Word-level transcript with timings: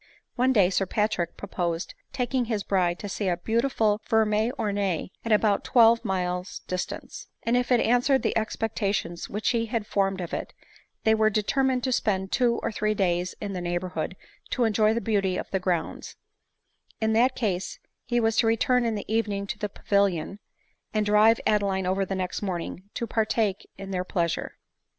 One 0.35 0.51
day 0.51 0.71
Sir 0.71 0.87
Patrick 0.87 1.37
proposed 1.37 1.93
taking 2.11 2.45
his 2.45 2.63
bride 2.63 2.97
to 2.97 3.07
see 3.07 3.27
a 3.27 3.37
beautiful 3.37 3.99
ferine 4.03 4.51
ornee 4.57 5.11
at 5.23 5.31
about 5.31 5.63
twelve 5.63 6.03
miles 6.03 6.61
distance; 6.67 7.27
and 7.43 7.55
if 7.55 7.71
it 7.71 7.79
answered 7.79 8.23
the 8.23 8.35
expectations 8.35 9.29
which 9.29 9.49
he 9.49 9.67
had 9.67 9.85
formed 9.85 10.19
of 10.19 10.33
it, 10.33 10.55
they 11.03 11.13
were 11.13 11.29
determined 11.29 11.83
to 11.83 11.91
spend 11.91 12.31
two 12.31 12.59
or 12.63 12.71
three 12.71 12.95
days 12.95 13.35
in 13.39 13.53
the 13.53 13.61
neighborhood 13.61 14.15
to 14.49 14.63
enjoy 14.63 14.95
the 14.95 15.01
beauty 15.01 15.37
of 15.37 15.51
the 15.51 15.59
grounds; 15.59 16.15
in 16.99 17.13
that 17.13 17.35
case 17.35 17.77
he 18.03 18.19
was 18.19 18.35
to 18.37 18.47
return 18.47 18.85
in 18.85 18.95
the 18.95 19.05
evening 19.07 19.45
to 19.45 19.59
the 19.59 19.69
Pavil 19.69 20.11
ion, 20.11 20.39
and 20.95 21.05
drive 21.05 21.39
Adeline 21.45 21.85
over 21.85 22.05
the 22.05 22.15
next 22.15 22.41
morning 22.41 22.89
to 22.95 23.05
partake 23.05 23.69
in 23.77 23.91
their 23.91 24.03
pleasure. 24.03 24.57